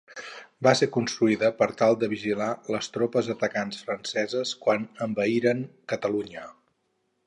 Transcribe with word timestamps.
Va 0.67 0.71
ser 0.79 0.87
construïda 0.95 1.51
per 1.59 1.67
tal 1.81 1.99
de 2.05 2.09
vigilar 2.15 2.49
les 2.77 2.91
tropes 2.97 3.31
atacants 3.37 3.85
franceses 3.91 4.57
quan 4.65 4.93
envaïren 5.09 5.67
Catalunya. 5.95 6.53